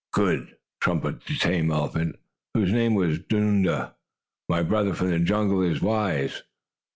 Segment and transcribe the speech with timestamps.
[0.11, 2.15] "Good!" trumpeted the tame elephant,
[2.55, 3.93] whose name was Dunda.
[4.49, 6.41] "My brother from the jungle is wise."